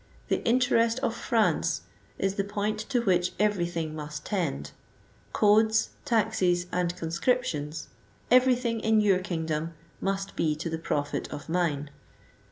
The 0.29 0.43
interest 0.45 0.97
of 1.01 1.15
France 1.15 1.81
is 2.17 2.33
the 2.33 2.43
point 2.43 2.79
to 2.89 3.01
which 3.03 3.33
everything 3.37 3.93
must 3.95 4.25
tend; 4.25 4.71
codes, 5.31 5.91
taxes 6.05 6.65
and 6.71 6.95
conscriptions,— 6.97 7.87
everything 8.31 8.79
in 8.79 8.99
your 8.99 9.19
kingdom 9.19 9.75
must 9.99 10.35
be 10.35 10.55
to 10.55 10.71
the 10.71 10.79
profit 10.79 11.31
of 11.31 11.49
mine. 11.49 11.91